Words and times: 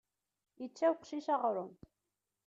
Yečča 0.61 0.85
uqcic 0.93 1.27
aɣrum. 1.33 1.73